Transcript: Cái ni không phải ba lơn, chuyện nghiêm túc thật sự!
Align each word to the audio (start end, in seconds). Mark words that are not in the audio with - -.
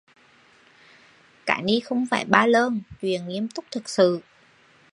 Cái 1.45 1.61
ni 1.63 1.79
không 1.79 2.05
phải 2.11 2.25
ba 2.25 2.45
lơn, 2.45 2.81
chuyện 3.01 3.27
nghiêm 3.27 3.47
túc 3.47 3.65
thật 3.71 3.89
sự! 3.89 4.19